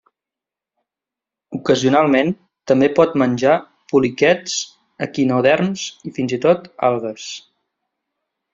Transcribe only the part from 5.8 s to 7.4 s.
i, fins i tot, algues.